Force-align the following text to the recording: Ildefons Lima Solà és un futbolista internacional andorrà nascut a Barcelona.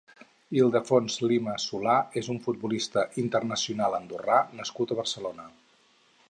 Ildefons 0.59 1.17
Lima 1.31 1.53
Solà 1.63 1.97
és 2.21 2.29
un 2.35 2.39
futbolista 2.45 3.03
internacional 3.25 3.99
andorrà 3.99 4.39
nascut 4.63 4.95
a 4.95 4.99
Barcelona. 5.03 5.47